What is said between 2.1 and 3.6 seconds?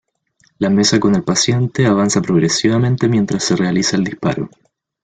progresivamente mientras se